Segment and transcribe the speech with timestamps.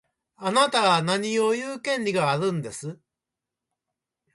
[0.35, 2.99] あなたが何を言う権利があるんです。